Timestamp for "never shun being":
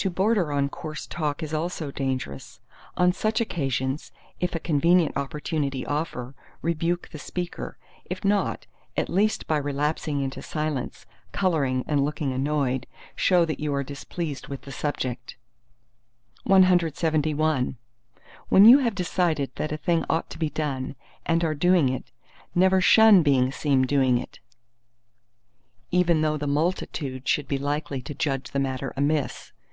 22.54-23.50